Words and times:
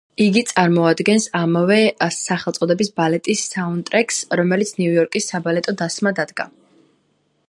იგი 0.23 0.41
წარმოადგენს 0.51 1.25
ამავე 1.39 1.77
სახელწოდების 2.15 2.89
ბალეტის 3.01 3.43
საუნდტრეკს, 3.51 4.25
რომელიც 4.43 4.75
ნიუ-იორკის 4.81 5.31
საბალეტო 5.35 5.77
დასმა 5.83 6.15
დადგა. 6.21 6.49